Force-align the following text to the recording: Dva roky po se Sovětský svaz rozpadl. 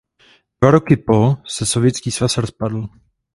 Dva 0.61 0.71
roky 0.71 0.97
po 0.97 1.35
se 1.47 1.65
Sovětský 1.65 2.11
svaz 2.11 2.37
rozpadl. 2.37 2.87